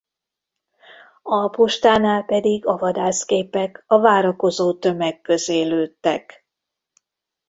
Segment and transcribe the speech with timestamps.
[1.23, 6.45] A postánál pedig a vadászgépek a várakozó tömeg közé lőttek.